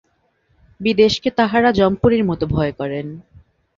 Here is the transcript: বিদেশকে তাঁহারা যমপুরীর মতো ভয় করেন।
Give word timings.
বিদেশকে 0.79 1.29
তাঁহারা 1.37 1.69
যমপুরীর 1.71 2.23
মতো 2.25 2.45
ভয় 2.47 2.73
করেন। 2.79 3.07